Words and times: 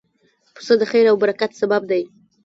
پسه 0.55 0.73
د 0.81 0.83
خیر 0.91 1.05
او 1.11 1.15
برکت 1.23 1.51
سبب 1.61 1.81
دی. 1.91 2.03